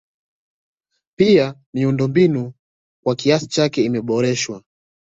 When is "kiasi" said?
3.15-3.47